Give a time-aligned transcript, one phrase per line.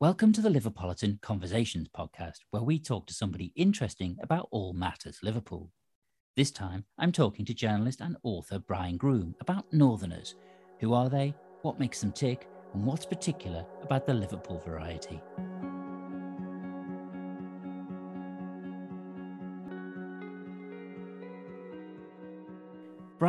[0.00, 5.18] Welcome to the Liverpolitan Conversations podcast, where we talk to somebody interesting about all matters
[5.24, 5.72] Liverpool.
[6.36, 10.36] This time, I'm talking to journalist and author Brian Groom about Northerners.
[10.78, 11.34] Who are they?
[11.62, 12.46] What makes them tick?
[12.74, 15.20] And what's particular about the Liverpool variety?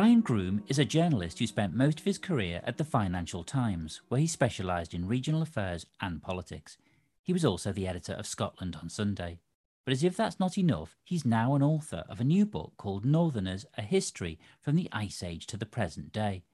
[0.00, 4.00] Brian Groom is a journalist who spent most of his career at the Financial Times,
[4.08, 6.78] where he specialised in regional affairs and politics.
[7.22, 9.40] He was also the editor of Scotland on Sunday.
[9.84, 13.04] But as if that's not enough, he's now an author of a new book called
[13.04, 16.44] Northerners A History from the Ice Age to the Present Day.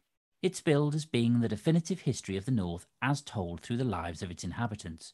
[0.43, 4.23] It's billed as being the definitive history of the North as told through the lives
[4.23, 5.13] of its inhabitants.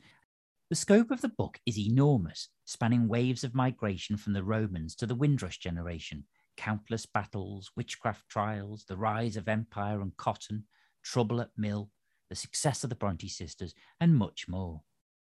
[0.70, 5.06] The scope of the book is enormous, spanning waves of migration from the Romans to
[5.06, 6.24] the Windrush generation,
[6.56, 10.64] countless battles, witchcraft trials, the rise of empire and cotton,
[11.02, 11.90] trouble at mill,
[12.28, 14.82] the success of the Bronte sisters, and much more.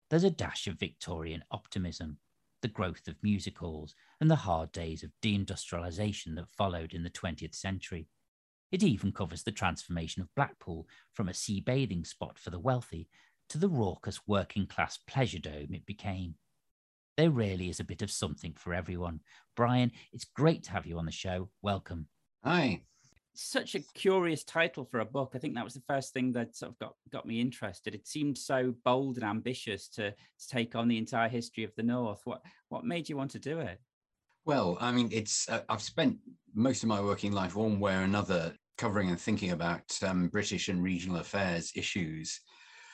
[0.09, 2.17] There's a dash of Victorian optimism,
[2.61, 7.09] the growth of music halls, and the hard days of deindustrialisation that followed in the
[7.09, 8.07] 20th century.
[8.71, 13.07] It even covers the transformation of Blackpool from a sea bathing spot for the wealthy
[13.49, 16.35] to the raucous working class pleasure dome it became.
[17.19, 19.19] There really is a bit of something for everyone.
[19.53, 21.49] Brian, it's great to have you on the show.
[21.61, 22.07] Welcome.
[22.45, 22.83] Hi.
[23.33, 25.33] Such a curious title for a book.
[25.35, 27.93] I think that was the first thing that sort of got, got me interested.
[27.93, 31.83] It seemed so bold and ambitious to, to take on the entire history of the
[31.83, 32.21] North.
[32.23, 33.81] What what made you want to do it?
[34.45, 36.19] Well, I mean, it's uh, I've spent
[36.55, 40.69] most of my working life one way or another covering and thinking about um, British
[40.69, 42.39] and regional affairs issues.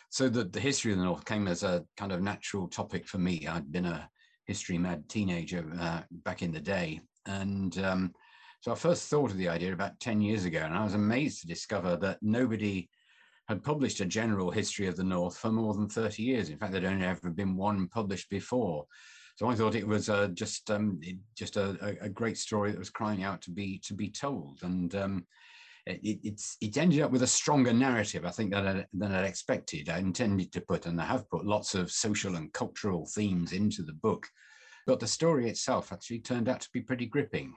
[0.10, 3.20] So the, the history of the North came as a kind of natural topic for
[3.20, 3.46] me.
[3.46, 4.10] I'd been a
[4.46, 7.02] history mad teenager uh, back in the day.
[7.26, 8.14] And um,
[8.62, 11.42] so I first thought of the idea about 10 years ago, and I was amazed
[11.42, 12.90] to discover that nobody
[13.48, 16.50] had published a general history of the North for more than 30 years.
[16.50, 18.86] In fact, there'd only ever been one published before.
[19.36, 21.00] So I thought it was uh, just um,
[21.36, 24.60] just a, a, great story that was crying out to be to be told.
[24.64, 25.28] And um,
[25.86, 29.26] it, it's it ended up with a stronger narrative, I think, than I, than I'd
[29.26, 29.90] expected.
[29.90, 33.84] I intended to put, and I have put, lots of social and cultural themes into
[33.84, 34.28] the book,
[34.88, 37.54] but the story itself actually turned out to be pretty gripping.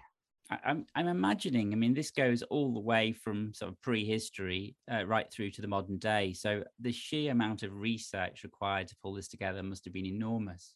[0.65, 5.05] I'm, I'm imagining, I mean, this goes all the way from sort of prehistory uh,
[5.05, 6.33] right through to the modern day.
[6.33, 10.75] So the sheer amount of research required to pull this together must have been enormous.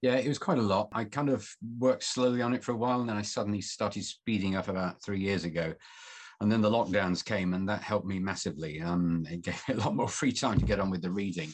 [0.00, 0.90] Yeah, it was quite a lot.
[0.92, 4.04] I kind of worked slowly on it for a while, and then I suddenly started
[4.04, 5.74] speeding up about three years ago
[6.40, 9.78] and then the lockdowns came and that helped me massively um, it gave me a
[9.78, 11.50] lot more free time to get on with the reading.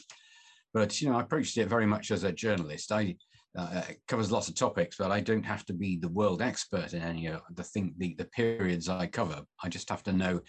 [0.73, 2.91] But you know i approached it very much as a journalist.
[2.91, 3.15] I
[3.57, 6.93] uh, it covers lots of topics but i don't have to be the world expert
[6.93, 9.41] in any of the thing the, the periods i cover.
[9.63, 10.41] I just have to know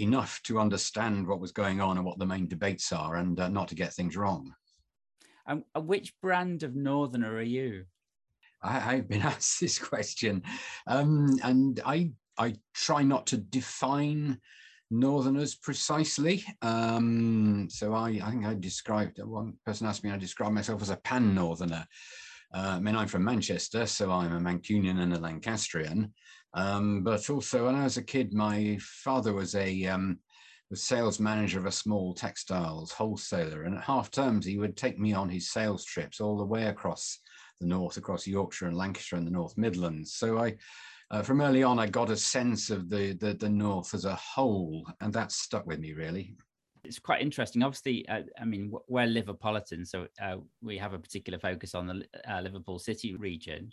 [0.00, 3.48] enough to understand what was going on and what the main debates are and uh,
[3.48, 4.52] not to get things wrong.
[5.46, 7.84] Um, which brand of northerner are you?
[8.62, 10.42] I, have been asked this question,
[10.86, 14.40] um, and I I try not to define
[14.90, 16.44] Northerners precisely.
[16.62, 20.90] Um, so I, I think I described, one person asked me, I described myself as
[20.90, 21.86] a pan Northerner.
[22.52, 26.12] Uh, I mean, I'm from Manchester, so I'm a Mancunian and a Lancastrian.
[26.54, 30.20] Um, but also, when I was a kid, my father was a um,
[30.70, 34.98] was sales manager of a small textiles wholesaler, and at half terms he would take
[34.98, 37.18] me on his sales trips all the way across
[37.60, 40.14] the north, across Yorkshire and Lancashire and the North Midlands.
[40.14, 40.54] So I
[41.14, 44.16] uh, from early on, I got a sense of the, the, the North as a
[44.16, 46.34] whole, and that stuck with me really.
[46.82, 47.62] It's quite interesting.
[47.62, 52.04] Obviously, uh, I mean, we're Liverpolitan, so uh, we have a particular focus on the
[52.28, 53.70] uh, Liverpool City region.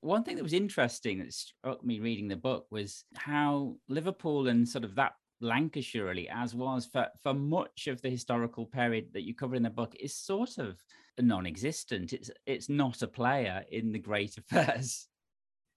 [0.00, 4.66] One thing that was interesting that struck me reading the book was how Liverpool and
[4.66, 5.12] sort of that
[5.42, 9.62] Lancashire, really, as was for, for much of the historical period that you cover in
[9.62, 10.82] the book, is sort of
[11.20, 12.14] non-existent.
[12.14, 15.06] It's it's not a player in the great affairs.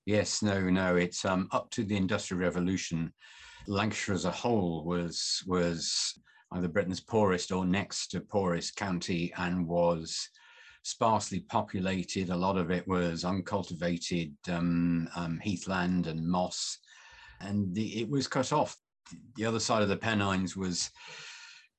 [0.05, 0.95] Yes, no, no.
[0.95, 3.13] It's um, up to the Industrial Revolution.
[3.67, 6.19] Lancashire as a whole was was
[6.53, 10.27] either Britain's poorest or next to poorest county, and was
[10.83, 12.29] sparsely populated.
[12.29, 16.79] A lot of it was uncultivated um, um, heathland and moss,
[17.39, 18.75] and the, it was cut off.
[19.35, 20.89] The other side of the Pennines was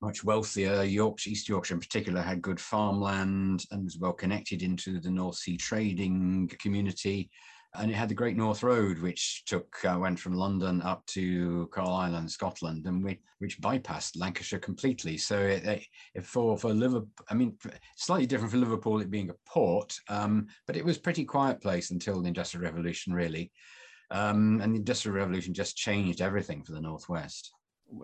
[0.01, 0.85] much wealthier.
[0.85, 5.37] Yorkshire, East Yorkshire in particular, had good farmland and was well connected into the North
[5.37, 7.29] Sea trading community
[7.75, 11.69] and it had the Great North Road, which took uh, went from London up to
[11.73, 15.17] Coral Island, Scotland, and we, which bypassed Lancashire completely.
[15.17, 17.57] So it, it, for for Liverpool, I mean,
[17.97, 21.91] slightly different for Liverpool, it being a port, um, but it was pretty quiet place
[21.91, 23.51] until the Industrial Revolution, really.
[24.11, 27.51] Um, and the Industrial Revolution just changed everything for the Northwest.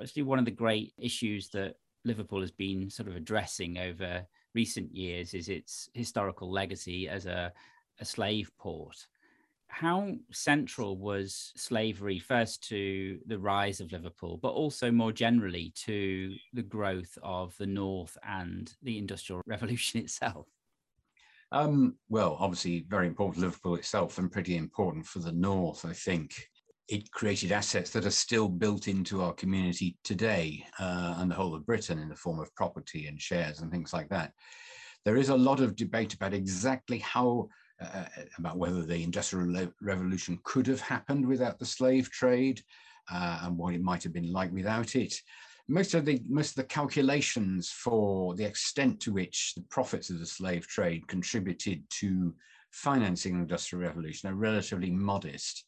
[0.00, 1.74] Actually, one of the great issues that
[2.06, 4.24] Liverpool has been sort of addressing over
[4.54, 7.52] recent years is its historical legacy as a,
[8.00, 8.96] a slave port.
[9.68, 16.34] How central was slavery first to the rise of Liverpool, but also more generally to
[16.52, 20.46] the growth of the North and the Industrial Revolution itself?
[21.50, 25.92] Um, well, obviously, very important for Liverpool itself and pretty important for the North, I
[25.92, 26.48] think.
[26.88, 31.54] It created assets that are still built into our community today uh, and the whole
[31.54, 34.32] of Britain in the form of property and shares and things like that.
[35.04, 37.48] There is a lot of debate about exactly how,
[37.80, 38.04] uh,
[38.38, 42.62] about whether the Industrial Revolution could have happened without the slave trade
[43.10, 45.14] uh, and what it might have been like without it.
[45.68, 50.18] Most of the most of the calculations for the extent to which the profits of
[50.18, 52.34] the slave trade contributed to
[52.70, 55.64] financing the industrial revolution are relatively modest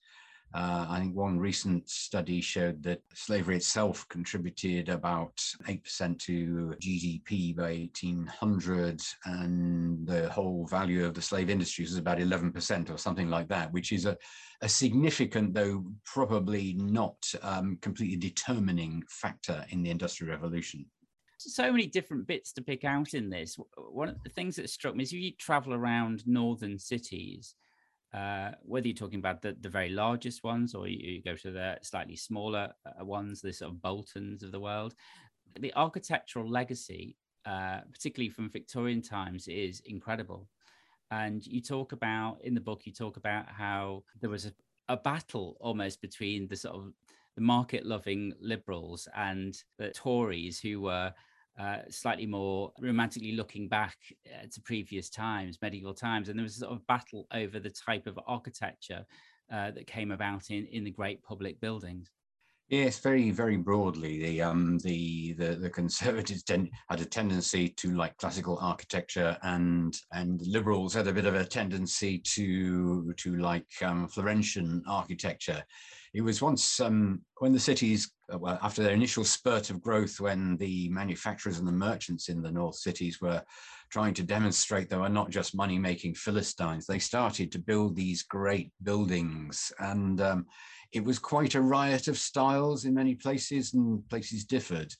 [0.52, 5.36] uh, I think one recent study showed that slavery itself contributed about
[5.68, 12.18] 8% to GDP by 1800, and the whole value of the slave industries was about
[12.18, 14.16] 11% or something like that, which is a,
[14.62, 20.84] a significant, though probably not um, completely determining factor in the Industrial Revolution
[21.42, 23.56] so many different bits to pick out in this.
[23.76, 27.54] One of the things that struck me is if you travel around northern cities,
[28.12, 31.50] uh, whether you're talking about the, the very largest ones or you, you go to
[31.50, 34.94] the slightly smaller uh, ones, the sort of Boltons of the world,
[35.58, 37.16] the architectural legacy,
[37.46, 40.48] uh, particularly from Victorian times, is incredible.
[41.10, 44.52] And you talk about in the book, you talk about how there was a,
[44.88, 46.92] a battle almost between the sort of
[47.36, 51.12] the market loving liberals and the Tories who were
[51.58, 56.56] uh, slightly more romantically looking back uh, to previous times, medieval times, and there was
[56.56, 59.04] a sort of battle over the type of architecture
[59.52, 62.10] uh, that came about in in the great public buildings.
[62.70, 67.96] Yes, very, very broadly, the um, the the, the conservatives ten, had a tendency to
[67.96, 73.66] like classical architecture, and and liberals had a bit of a tendency to to like
[73.82, 75.64] um, Florentian architecture.
[76.12, 80.18] It was once um, when the cities, uh, well, after their initial spurt of growth,
[80.18, 83.42] when the manufacturers and the merchants in the North cities were
[83.90, 88.22] trying to demonstrate they were not just money making Philistines, they started to build these
[88.22, 89.72] great buildings.
[89.78, 90.46] And um,
[90.92, 94.92] it was quite a riot of styles in many places, and places differed.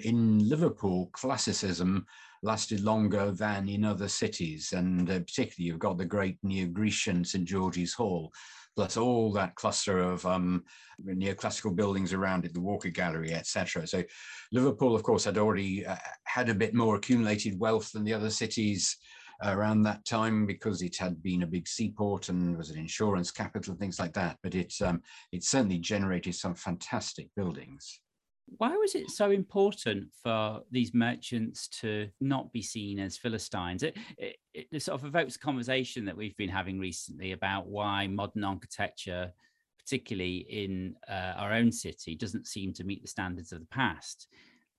[0.00, 2.06] In Liverpool, classicism
[2.42, 7.44] lasted longer than in other cities, and uh, particularly you've got the great neo-Grecian St
[7.44, 8.32] George's Hall,
[8.76, 10.64] plus all that cluster of um,
[11.04, 13.86] neoclassical buildings around it, the Walker Gallery, etc.
[13.86, 14.02] So
[14.52, 18.30] Liverpool, of course, had already uh, had a bit more accumulated wealth than the other
[18.30, 18.96] cities
[19.42, 23.72] around that time because it had been a big seaport and was an insurance capital
[23.72, 24.38] and things like that.
[24.42, 28.00] But it um, it certainly generated some fantastic buildings
[28.46, 33.82] why was it so important for these merchants to not be seen as Philistines?
[33.82, 38.06] It, it, it, sort of evokes a conversation that we've been having recently about why
[38.06, 39.32] modern architecture,
[39.78, 44.28] particularly in uh, our own city, doesn't seem to meet the standards of the past.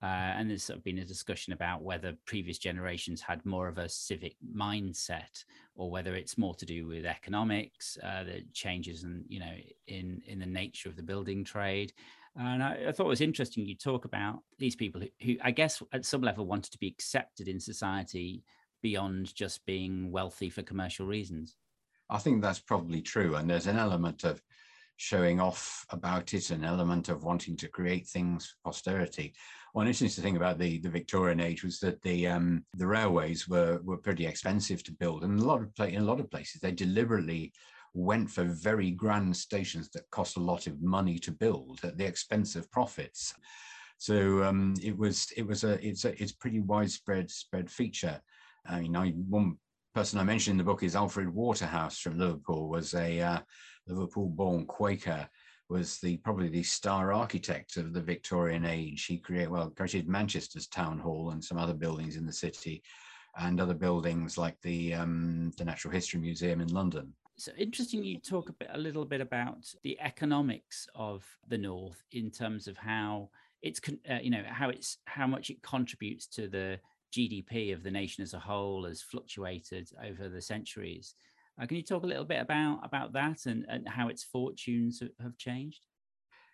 [0.02, 3.78] Uh, and there's sort of been a discussion about whether previous generations had more of
[3.78, 5.42] a civic mindset,
[5.74, 9.54] or whether it's more to do with economics, uh, the changes in you know
[9.86, 11.94] in in the nature of the building trade,
[12.38, 15.50] and I, I, thought it was interesting you talk about these people who, who, I
[15.50, 18.44] guess, at some level wanted to be accepted in society
[18.82, 21.56] beyond just being wealthy for commercial reasons.
[22.10, 23.36] I think that's probably true.
[23.36, 24.40] And there's an element of
[24.96, 29.34] showing off about it, an element of wanting to create things for posterity.
[29.72, 33.80] One interesting thing about the, the Victorian age was that the um, the railways were
[33.84, 36.72] were pretty expensive to build, and a lot of in a lot of places they
[36.72, 37.52] deliberately
[37.96, 42.04] went for very grand stations that cost a lot of money to build at the
[42.04, 43.34] expense of profits.
[43.98, 48.20] So um, it was it was a it's a it's pretty widespread spread feature.
[48.66, 49.56] I mean, I, one
[49.94, 52.68] person I mentioned in the book is Alfred Waterhouse from Liverpool.
[52.68, 53.38] Was a uh,
[53.86, 55.26] Liverpool-born Quaker.
[55.70, 59.06] Was the probably the star architect of the Victorian age.
[59.06, 62.82] He created well created Manchester's town hall and some other buildings in the city,
[63.38, 68.18] and other buildings like the um, the Natural History Museum in London so interesting you
[68.18, 72.76] talk a bit a little bit about the economics of the north in terms of
[72.76, 73.28] how
[73.62, 76.78] it's uh, you know how it's how much it contributes to the
[77.14, 81.14] gdp of the nation as a whole has fluctuated over the centuries.
[81.60, 85.02] Uh, can you talk a little bit about about that and, and how its fortunes
[85.22, 85.80] have changed?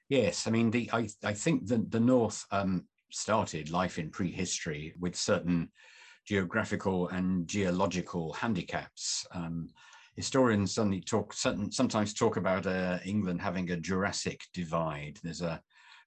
[0.08, 4.94] Yes i mean the i, I think the, the north um, started life in prehistory
[4.98, 5.70] with certain
[6.24, 9.26] geographical and geological handicaps.
[9.32, 9.68] Um,
[10.16, 15.18] historians suddenly talk sometimes talk about uh, England having a Jurassic divide.
[15.22, 15.62] There's a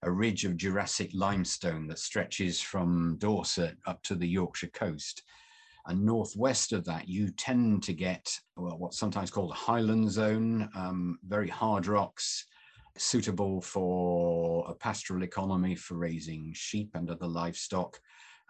[0.06, 5.24] a ridge of Jurassic limestone that stretches from Dorset up to the Yorkshire coast.
[5.88, 10.70] And northwest of that, you tend to get well, what's sometimes called a highland zone,
[10.76, 12.46] um, very hard rocks,
[12.98, 18.00] suitable for a pastoral economy for raising sheep and other livestock.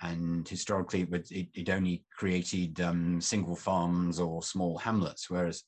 [0.01, 5.63] And historically, it, would, it, it only created um, single farms or small hamlets, whereas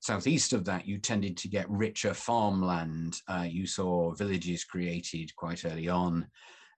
[0.00, 3.16] southeast of that, you tended to get richer farmland.
[3.28, 6.26] Uh, you saw villages created quite early on.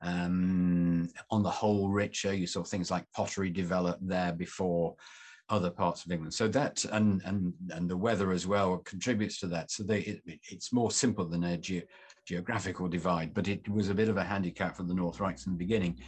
[0.02, 2.34] Um, on the whole, richer.
[2.34, 4.96] You saw things like pottery develop there before
[5.48, 6.34] other parts of England.
[6.34, 9.70] So that and and and the weather as well contributes to that.
[9.70, 11.84] So they, it, it's more simple than a ge-
[12.26, 15.52] geographical divide, but it was a bit of a handicap for the North right from
[15.52, 16.00] the beginning.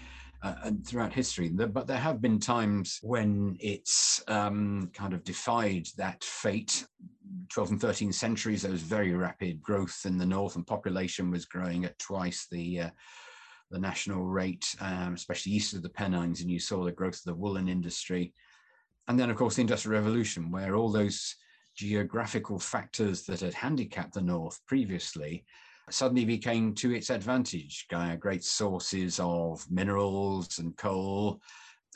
[0.45, 5.87] Uh, and throughout history, but there have been times when it's um, kind of defied
[5.97, 6.87] that fate.
[7.49, 11.47] 12th and 13th centuries, there was very rapid growth in the north, and population was
[11.47, 12.91] growing at twice the uh,
[13.71, 17.25] the national rate, um, especially east of the Pennines, and you saw the growth of
[17.25, 18.35] the woolen industry
[19.09, 21.37] and then, of course, the Industrial Revolution, where all those
[21.77, 25.45] geographical factors that had handicapped the North previously
[25.91, 27.87] suddenly became to its advantage.
[28.19, 31.41] Great sources of minerals and coal,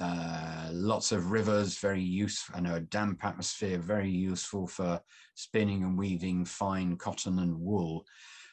[0.00, 2.60] uh, lots of rivers, very useful.
[2.60, 5.00] Know a damp atmosphere, very useful for
[5.34, 8.04] spinning and weaving fine cotton and wool.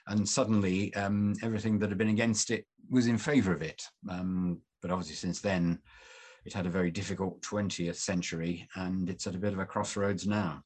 [0.08, 3.84] And suddenly, um, everything that had been against it was in favor of it.
[4.10, 5.80] Um, but obviously, since then,
[6.46, 10.28] it had a very difficult 20th century and it's at a bit of a crossroads
[10.28, 10.64] now.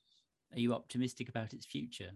[0.53, 2.11] Are you optimistic about its future?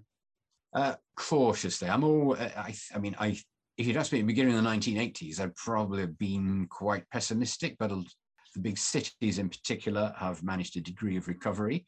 [0.73, 1.87] Uh, cautiously.
[1.87, 3.37] I'm all, uh, I, I mean, I,
[3.77, 7.09] if you'd asked me at the beginning of the 1980s, I'd probably have been quite
[7.11, 11.85] pessimistic, but the big cities in particular have managed a degree of recovery.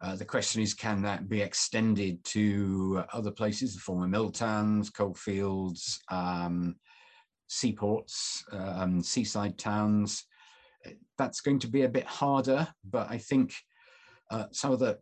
[0.00, 4.90] Uh, the question is, can that be extended to other places, the former mill towns,
[4.90, 6.76] coalfields, um,
[7.48, 10.24] seaports, uh, um, seaside towns?
[11.18, 13.54] that's going to be a bit harder, but I think
[14.30, 14.94] uh, some of the, uh,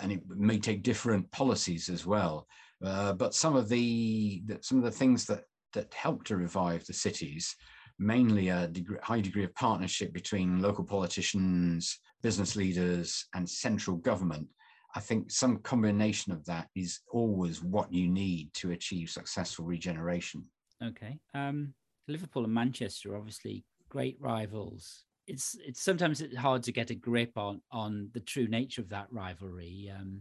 [0.00, 2.46] and it may take different policies as well,
[2.84, 6.84] uh, but some of the, the, some of the things that that help to revive
[6.86, 7.54] the cities,
[7.98, 14.48] mainly a degree, high degree of partnership between local politicians, business leaders, and central government.
[14.94, 20.44] I think some combination of that is always what you need to achieve successful regeneration.
[20.82, 21.20] Okay.
[21.34, 21.74] Um,
[22.08, 26.94] Liverpool and Manchester, are obviously great rivals it's it's sometimes it's hard to get a
[26.94, 29.92] grip on on the true nature of that rivalry.
[29.96, 30.20] Um,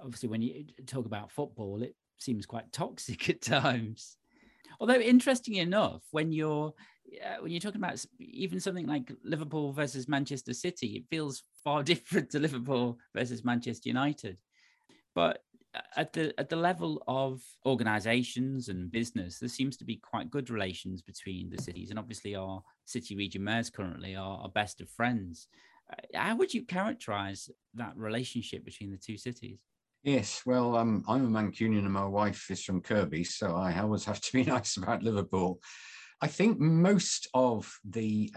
[0.00, 4.16] obviously, when you talk about football, it seems quite toxic at times.
[4.78, 6.72] Although interesting enough, when you're
[7.24, 11.82] uh, when you're talking about even something like Liverpool versus Manchester City, it feels far
[11.92, 14.38] different to Liverpool versus Manchester United.
[15.12, 15.40] But
[15.96, 20.50] at the at the level of organizations and business there seems to be quite good
[20.50, 21.90] relations between the cities.
[21.90, 25.48] And obviously our city region mayors currently are, best of friends.
[25.90, 29.58] Uh, how would you characterize that relationship between the two cities?
[30.02, 34.04] Yes well um, i'm a mancunian and my wife is from Kirkby so i always
[34.04, 35.60] have to be nice about liverpool
[36.22, 38.32] I think most of the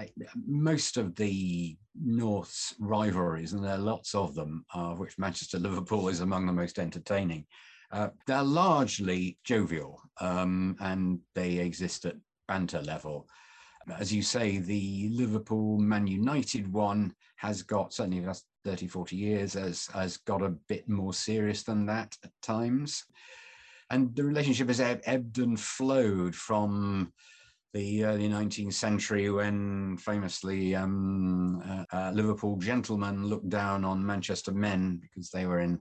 [0.46, 6.10] most of the North's rivalries, and there are lots of them, uh, which Manchester Liverpool
[6.10, 7.46] is among the most entertaining.
[7.92, 12.16] Uh, they're largely jovial, um, and they exist at
[12.48, 13.28] banter level.
[13.98, 19.54] As you say, the Liverpool Man United one has got certainly that's 30, 40 years
[19.54, 23.06] has has got a bit more serious than that at times.
[23.90, 27.14] And the relationship has ebbed and flowed from
[27.74, 34.52] the early 19th century when famously um, uh, uh, Liverpool gentlemen looked down on Manchester
[34.52, 35.80] men because they were in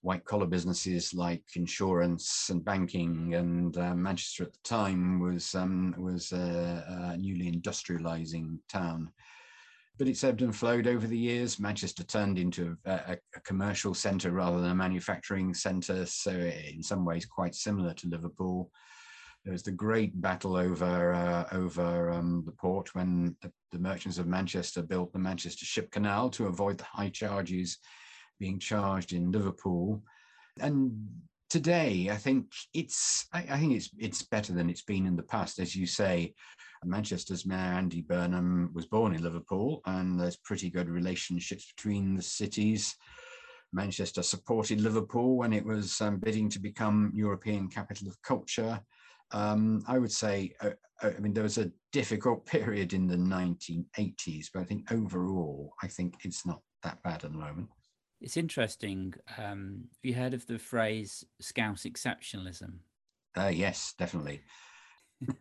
[0.00, 3.34] white collar businesses like insurance and banking.
[3.34, 9.10] And uh, Manchester at the time was um, was a, a, newly industrializing town.
[9.98, 11.60] But it's ebbed and flowed over the years.
[11.60, 16.06] Manchester turned into a, a, commercial center rather than a manufacturing center.
[16.06, 18.70] So in some ways quite similar to Liverpool
[19.44, 24.18] there was the great battle over uh, over um, the port when the, the, merchants
[24.18, 27.78] of Manchester built the Manchester Ship Canal to avoid the high charges
[28.38, 30.02] being charged in Liverpool.
[30.60, 30.92] And
[31.50, 35.24] today, I think it's I, I think it's it's better than it's been in the
[35.24, 36.34] past, as you say.
[36.84, 42.22] Manchester's mayor Andy Burnham was born in Liverpool, and there's pretty good relationships between the
[42.22, 42.94] cities.
[43.72, 48.80] Manchester supported Liverpool when it was um, bidding to become European capital of culture
[49.32, 50.70] um, I would say, uh,
[51.02, 55.74] uh, I mean, there was a difficult period in the 1980s, but I think overall,
[55.82, 57.68] I think it's not that bad at the moment.
[58.20, 59.14] It's interesting.
[59.36, 62.74] Um, have you heard of the phrase Scouse exceptionalism?
[63.36, 64.42] Uh, yes, definitely.
[65.20, 65.34] yeah,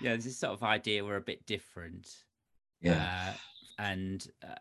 [0.00, 2.08] there's this sort of idea we're a bit different.
[2.80, 3.32] Yeah.
[3.32, 3.32] Uh,
[3.78, 4.54] and uh,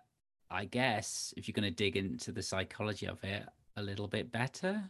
[0.50, 3.44] I guess if you're going to dig into the psychology of it
[3.78, 4.84] a little bit better,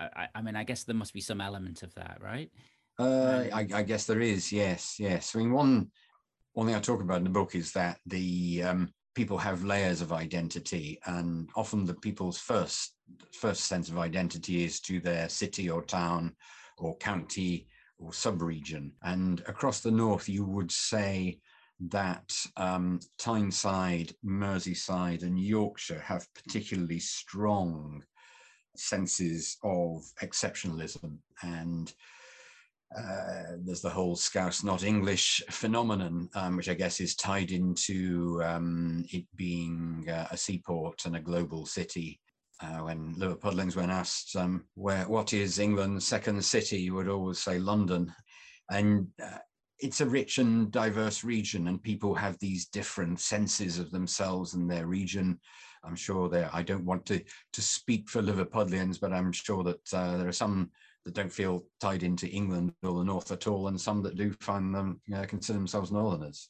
[0.00, 2.50] I, I mean, I guess there must be some element of that, right?
[2.98, 4.52] Uh, I, I, guess there is.
[4.52, 5.34] Yes, yes.
[5.34, 5.90] I mean, one
[6.52, 10.00] one thing I talk about in the book is that the um, people have layers
[10.00, 12.96] of identity, and often the people's first
[13.32, 16.34] first sense of identity is to their city or town
[16.78, 17.66] or county
[17.98, 18.92] or sub-region.
[19.02, 21.38] And across the north, you would say
[21.88, 28.02] that um, Tyneside, Merseyside, and Yorkshire have particularly strong
[28.76, 31.92] senses of exceptionalism and
[32.96, 38.42] uh, there's the whole Scouse not English phenomenon, um, which I guess is tied into
[38.44, 42.20] um, it being uh, a seaport and a global city.
[42.60, 47.38] Uh, when Liverpudlians, when asked um, where what is England's second city, you would always
[47.38, 48.12] say London,
[48.70, 49.38] and uh,
[49.78, 54.70] it's a rich and diverse region, and people have these different senses of themselves and
[54.70, 55.40] their region.
[55.84, 56.50] I'm sure there.
[56.52, 57.22] I don't want to
[57.52, 60.70] to speak for Liverpudlians, but I'm sure that uh, there are some
[61.04, 64.32] that don't feel tied into England or the North at all, and some that do
[64.40, 66.48] find them you know, consider themselves Northerners.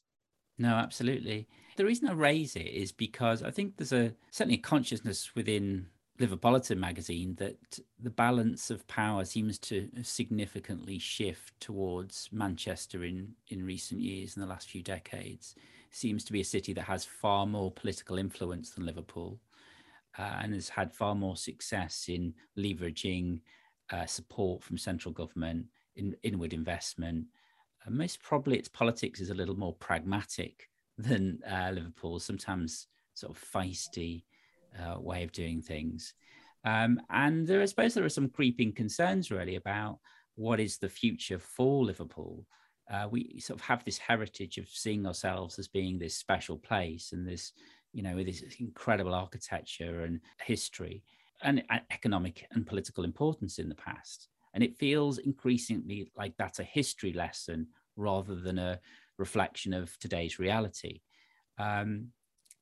[0.58, 1.48] No, absolutely.
[1.76, 5.86] The reason I raise it is because I think there's a certainly a consciousness within
[6.20, 13.64] Liverpolitan magazine that the balance of power seems to significantly shift towards Manchester in in
[13.64, 15.54] recent years in the last few decades.
[15.92, 19.38] Seems to be a city that has far more political influence than Liverpool,
[20.18, 23.40] uh, and has had far more success in leveraging
[23.90, 27.26] uh, support from central government, in, inward investment.
[27.86, 30.68] Uh, most probably, its politics is a little more pragmatic
[30.98, 32.18] than uh.
[32.18, 34.24] Sometimes sort of feisty
[34.80, 36.14] uh, way of doing things.
[36.64, 39.98] Um, and there, I suppose there are some creeping concerns really about
[40.36, 42.46] what is the future for Liverpool.
[42.92, 47.12] Uh, we sort of have this heritage of seeing ourselves as being this special place
[47.12, 47.52] and this,
[47.92, 51.02] you know, with this incredible architecture and history
[51.42, 54.28] and economic and political importance in the past.
[54.54, 58.78] And it feels increasingly like that's a history lesson rather than a
[59.16, 61.00] reflection of today's reality.
[61.58, 62.08] Um,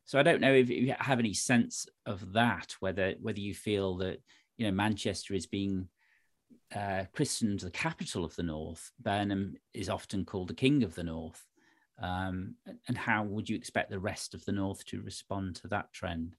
[0.04, 3.96] so I don't know if you have any sense of that, whether whether you feel
[3.98, 4.20] that
[4.56, 5.88] you know Manchester is being
[6.74, 8.92] uh, christened the capital of the North.
[9.00, 11.46] Burnham is often called the King of the North.
[12.02, 12.54] Um,
[12.88, 16.36] and how would you expect the rest of the North to respond to that trend?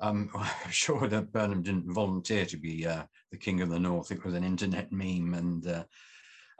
[0.00, 4.10] Um, I'm sure that Burnham didn't volunteer to be uh, the king of the north.
[4.10, 5.84] It was an internet meme, and uh,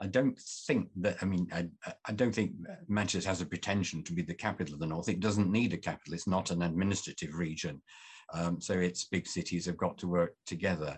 [0.01, 1.17] I don't think that.
[1.21, 1.67] I mean, I,
[2.05, 2.53] I, don't think
[2.87, 5.09] Manchester has a pretension to be the capital of the north.
[5.09, 6.13] It doesn't need a capital.
[6.13, 7.81] It's not an administrative region,
[8.33, 10.97] um, so its big cities have got to work together.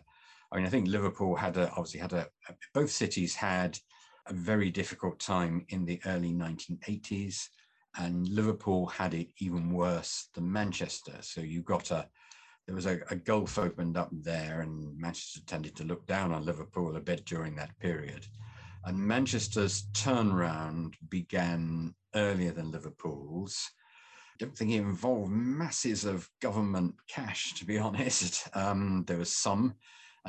[0.51, 2.27] I mean, I think Liverpool had a, obviously had a.
[2.73, 3.77] Both cities had
[4.27, 7.47] a very difficult time in the early 1980s,
[7.97, 11.17] and Liverpool had it even worse than Manchester.
[11.21, 12.07] So you got a
[12.69, 16.45] there was a, a, gulf opened up there, and Manchester tended to look down on
[16.45, 18.27] Liverpool a bit during that period.
[18.85, 23.71] And Manchester's turnaround began earlier than Liverpool's.
[24.35, 28.47] I don't think it involved masses of government cash, to be honest.
[28.53, 29.73] Um, there was some,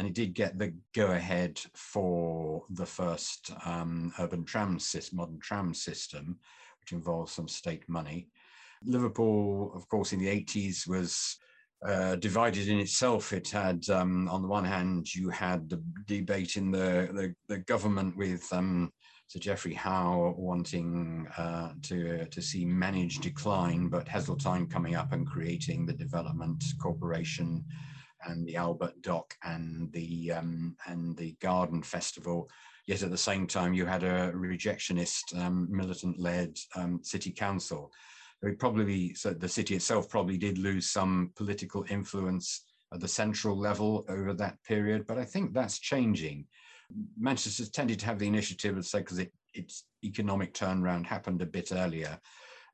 [0.01, 5.39] and it did get the go ahead for the first um, urban tram system, modern
[5.41, 6.39] tram system,
[6.81, 8.27] which involved some state money.
[8.83, 11.37] Liverpool, of course, in the 80s was
[11.87, 13.35] uh, divided in itself.
[13.35, 17.59] It had, um, on the one hand, you had the debate in the, the, the
[17.59, 18.91] government with um,
[19.27, 25.27] Sir Geoffrey Howe wanting uh, to, to see managed decline, but Heseltine coming up and
[25.27, 27.67] creating the Development Corporation
[28.27, 32.49] and the Albert Dock and the, um, and the Garden Festival.
[32.87, 37.93] Yet at the same time, you had a rejectionist, um, militant-led um, city council
[38.43, 43.57] it probably so the city itself probably did lose some political influence at the central
[43.57, 46.47] level over that period, but I think that's changing.
[47.19, 51.47] Manchester's tended to have the initiative, let's say, because it, its economic turnaround happened a
[51.47, 52.19] bit earlier,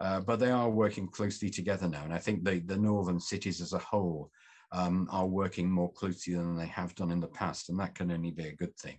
[0.00, 3.60] uh, but they are working closely together now, and I think the the northern cities
[3.60, 4.30] as a whole
[4.72, 8.10] um, are working more closely than they have done in the past, and that can
[8.10, 8.98] only be a good thing.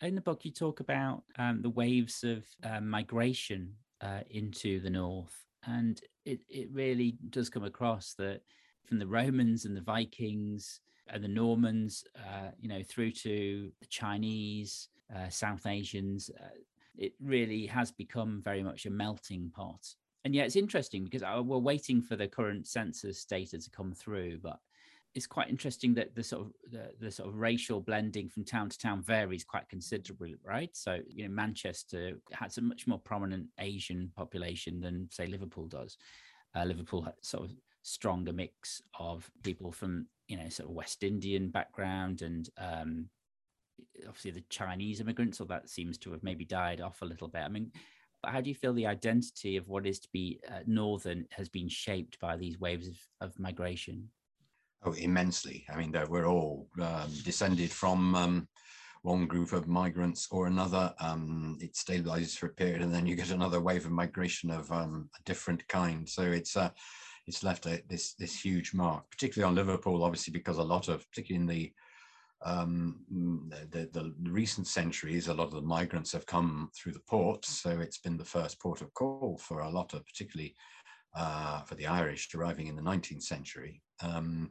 [0.00, 4.90] In the book, you talk about um, the waves of uh, migration uh, into the
[4.90, 8.40] north and it, it really does come across that
[8.84, 13.86] from the Romans and the Vikings and the Normans, uh, you know, through to the
[13.86, 16.48] Chinese, uh, South Asians, uh,
[16.96, 19.86] it really has become very much a melting pot.
[20.24, 23.92] And yeah, it's interesting because uh, we're waiting for the current census data to come
[23.92, 24.60] through, but
[25.14, 28.68] it's quite interesting that the sort of the, the, sort of racial blending from town
[28.68, 30.70] to town varies quite considerably, right?
[30.72, 35.98] So you know, Manchester has a much more prominent Asian population than say Liverpool does,
[36.54, 37.50] Uh, Liverpool had sort of
[37.82, 43.08] stronger mix of people from you know sort of West Indian background and um,
[44.06, 47.42] obviously the Chinese immigrants, so that seems to have maybe died off a little bit.
[47.42, 47.70] I mean,
[48.22, 51.48] but how do you feel the identity of what is to be uh, northern has
[51.48, 54.08] been shaped by these waves of, of migration?
[54.84, 55.64] Oh, immensely.
[55.72, 58.48] I mean, we're all um, descended from um,
[59.02, 60.92] one group of migrants or another.
[60.98, 64.70] Um, it stabilizes for a period, and then you get another wave of migration of
[64.72, 66.08] um, a different kind.
[66.08, 66.70] So it's uh,
[67.28, 71.08] it's left a, this this huge mark, particularly on Liverpool, obviously because a lot of,
[71.10, 71.72] particularly in the
[72.44, 72.96] um,
[73.70, 77.44] the, the, the, recent centuries, a lot of the migrants have come through the port,
[77.44, 80.56] so it's been the first port of call for a lot of, particularly
[81.14, 83.82] uh, for the Irish, arriving in the 19th century.
[84.02, 84.50] Um,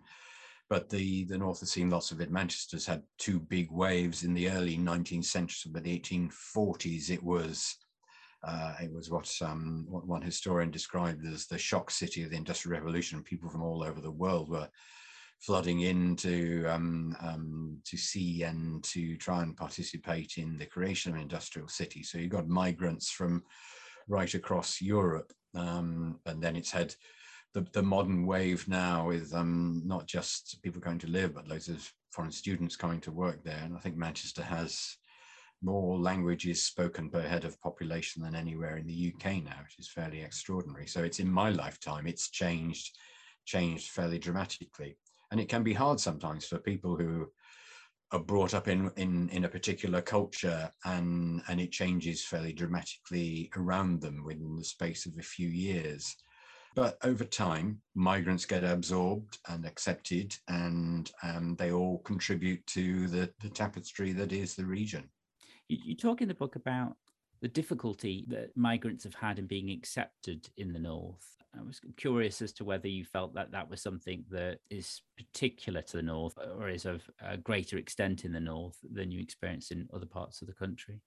[0.69, 2.32] but the, the North has seen lots of it.
[2.32, 7.76] Manchester's had two big waves in the early 19th century, but the 1840s, it was
[8.43, 12.38] uh, it was what, um, what one historian described as the shock city of the
[12.38, 13.21] Industrial Revolution.
[13.21, 14.67] People from all over the world were
[15.41, 21.12] flooding in to um, um, to see and to try and participate in the creation
[21.12, 22.04] of an industrial city.
[22.04, 23.43] So you got migrants from
[24.12, 26.93] right across Europe, um, and then it's had
[27.54, 31.69] the, the modern wave now with um, not just people going to live, but loads
[31.69, 33.62] of foreign students coming to work there.
[33.63, 34.97] And I think Manchester has
[35.63, 39.89] more languages spoken per head of population than anywhere in the UK now, which is
[39.89, 40.88] fairly extraordinary.
[40.88, 42.97] So it's in my lifetime, it's changed,
[43.45, 44.97] changed fairly dramatically.
[45.32, 47.28] And it can be hard sometimes for people who
[48.12, 53.50] are brought up in, in, in a particular culture and, and it changes fairly dramatically
[53.56, 56.15] around them within the space of a few years.
[56.76, 63.30] But over time, migrants get absorbed and accepted, and um, they all contribute to the,
[63.41, 65.10] the tapestry that is the region.
[65.67, 66.95] You, you talk in the book about
[67.41, 71.25] the difficulty that migrants have had in being accepted in the north.
[71.58, 75.82] I was curious as to whether you felt that that was something that is particular
[75.82, 79.71] to the north or is of a greater extent in the north than you experience
[79.71, 81.01] in other parts of the country.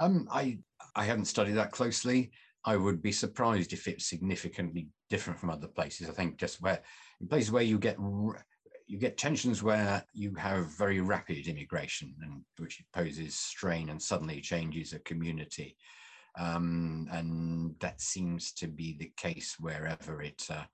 [0.00, 0.58] Um, I
[0.96, 2.32] I haven't studied that closely.
[2.64, 6.08] I would be surprised if it's significantly different from other places.
[6.08, 6.82] I think just where
[7.20, 7.98] in places where you get
[8.90, 14.40] you get tensions where you have very rapid immigration and which poses strain and suddenly
[14.40, 15.76] changes a community.
[16.36, 20.64] Um, and that seems to be the case wherever it uh,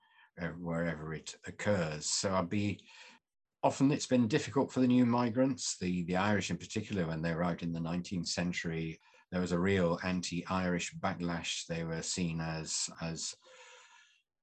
[0.41, 2.09] uh, wherever it occurs.
[2.09, 2.79] So I'd be
[3.61, 7.31] often it's been difficult for the new migrants, the the Irish in particular, when they
[7.31, 8.99] arrived in the 19th century
[9.31, 11.65] there was a real anti-Irish backlash.
[11.67, 13.35] They were seen as as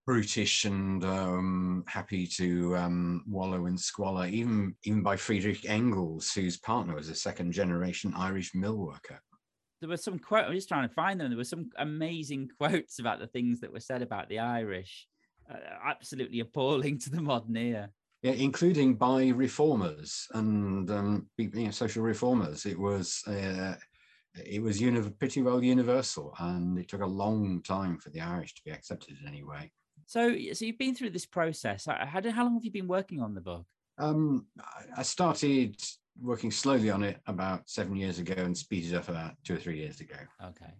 [0.07, 6.57] brutish and um, happy to um, wallow in squalor, even even by Friedrich Engels, whose
[6.57, 9.21] partner was a second generation Irish mill worker.
[9.81, 10.49] There were some quotes.
[10.49, 11.31] I'm just trying to find them.
[11.31, 15.07] There were some amazing quotes about the things that were said about the Irish.
[15.51, 17.91] Uh, absolutely appalling to the modern ear.
[18.23, 22.65] Yeah, including by reformers and um, you know, social reformers.
[22.65, 23.75] It was uh,
[24.35, 28.55] it was uni- pretty well universal, and it took a long time for the Irish
[28.55, 29.71] to be accepted in any way.
[30.07, 31.87] So, so you've been through this process.
[31.87, 33.65] How, how long have you been working on the book?
[33.99, 34.47] Um,
[34.97, 35.77] I started
[36.21, 39.79] working slowly on it about seven years ago and speeded up about two or three
[39.79, 40.17] years ago.
[40.45, 40.73] Okay.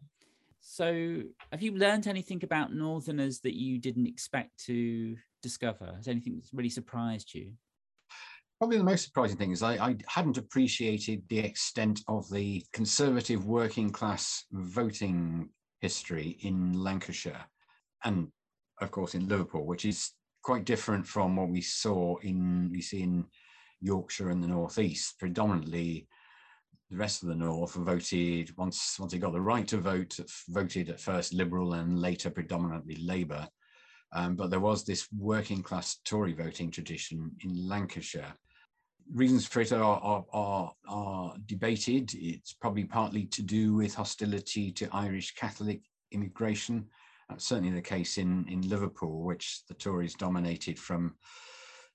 [0.61, 5.93] So, have you learned anything about Northerners that you didn't expect to discover?
[5.97, 7.53] Has anything really surprised you?
[8.59, 13.47] Probably the most surprising thing is I, I, hadn't appreciated the extent of the conservative
[13.47, 17.45] working class voting history in Lancashire
[18.05, 18.29] and,
[18.81, 23.03] of course, in Liverpool, which is quite different from what we saw in we see
[23.03, 23.25] in
[23.81, 25.19] Yorkshire and the northeast.
[25.19, 26.07] Predominantly,
[26.91, 30.91] the rest of the north voted once once they got the right to vote, voted
[30.91, 33.49] at first Liberal and later predominantly Labour.
[34.13, 38.35] Um, but there was this working class Tory voting tradition in Lancashire
[39.13, 42.13] reasons for it are, are, are, are, debated.
[42.15, 45.83] It's probably partly to do with hostility to Irish Catholic
[46.13, 46.87] immigration.
[47.35, 51.17] That's certainly the case in, in Liverpool, which the Tories dominated from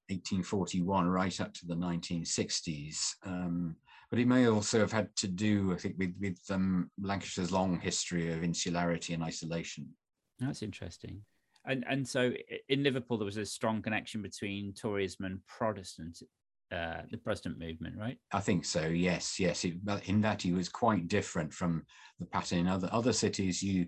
[0.10, 3.16] 1841 right up to the 1960s.
[3.26, 3.78] Um,
[4.10, 7.80] but it may also have had to do, I think, with, with um, Lancashire's long
[7.80, 9.88] history of insularity and isolation.
[10.40, 11.22] That's interesting.
[11.66, 12.34] And and so
[12.68, 16.22] in Liverpool, there was a strong connection between Toryism and Protestant
[16.70, 18.18] uh, the Protestant movement, right?
[18.34, 18.88] I think so.
[18.88, 19.64] Yes, yes.
[19.64, 19.76] It,
[20.06, 21.86] in that, he was quite different from
[22.20, 23.64] the pattern in other other cities.
[23.64, 23.88] You,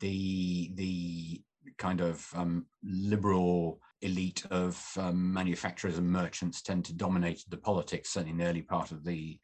[0.00, 1.42] the the
[1.78, 8.10] kind of um, liberal elite of um, manufacturers and merchants tend to dominate the politics.
[8.10, 9.38] Certainly, in the early part of the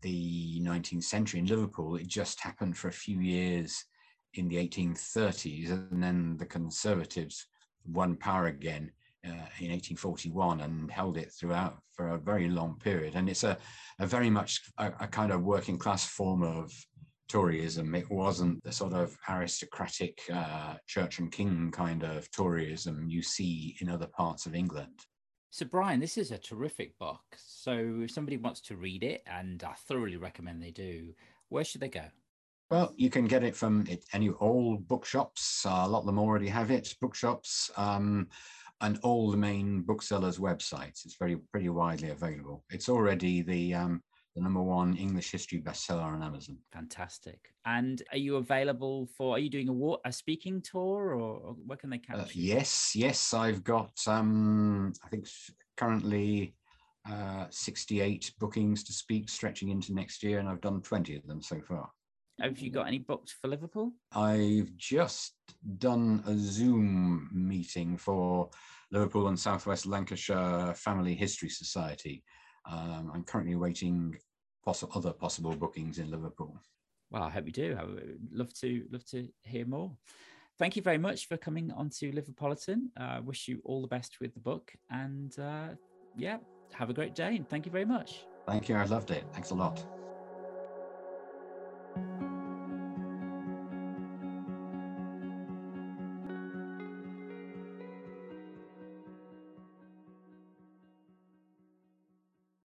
[0.00, 3.84] the 19th century in Liverpool, it just happened for a few years
[4.34, 7.46] in the 1830s, and then the Conservatives
[7.84, 8.92] won power again
[9.24, 13.14] uh, in 1841 and held it throughout for a very long period.
[13.16, 13.58] And it's a,
[13.98, 16.72] a very much a, a kind of working class form of
[17.28, 17.94] Toryism.
[17.96, 23.76] It wasn't the sort of aristocratic uh, church and king kind of Toryism you see
[23.80, 25.06] in other parts of England.
[25.50, 27.20] So, Brian, this is a terrific book.
[27.36, 31.14] So, if somebody wants to read it, and I thoroughly recommend they do,
[31.48, 32.04] where should they go?
[32.70, 35.64] Well, you can get it from any old bookshops.
[35.64, 36.94] Uh, a lot of them already have it.
[37.00, 38.28] Bookshops um,
[38.82, 41.06] and all the main booksellers' websites.
[41.06, 42.64] It's very pretty widely available.
[42.70, 44.02] It's already the um,
[44.38, 46.58] the number one English history bestseller on Amazon.
[46.72, 47.40] Fantastic.
[47.66, 49.34] And are you available for?
[49.36, 52.54] Are you doing a a speaking tour, or, where can they catch uh, you?
[52.54, 53.34] Yes, yes.
[53.34, 53.92] I've got.
[54.06, 55.26] Um, I think
[55.76, 56.54] currently.
[57.08, 61.40] Uh, 68 bookings to speak stretching into next year, and I've done 20 of them
[61.40, 61.88] so far.
[62.38, 63.92] Have you got any booked for Liverpool?
[64.12, 65.32] I've just
[65.78, 68.50] done a Zoom meeting for
[68.90, 72.22] Liverpool and Southwest Lancashire Family History Society.
[72.70, 74.14] Um, I'm currently awaiting
[74.64, 76.60] poss- other possible bookings in Liverpool.
[77.10, 77.76] Well, I hope you do.
[77.78, 79.96] I would love to love to hear more.
[80.58, 82.90] Thank you very much for coming onto Liverpolitan.
[82.96, 85.68] I uh, wish you all the best with the book, and uh,
[86.16, 86.38] yeah,
[86.72, 87.36] have a great day.
[87.36, 88.26] And thank you very much.
[88.46, 88.74] Thank you.
[88.76, 89.24] I loved it.
[89.32, 89.84] Thanks a lot.